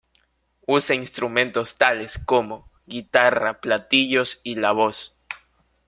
Usa 0.65 0.95
instrumentos 0.95 1.77
tales 1.77 2.17
como: 2.17 2.71
guitarra, 2.87 3.61
platillos 3.61 4.39
y 4.41 4.55
la 4.55 4.71
voz. 4.71 5.15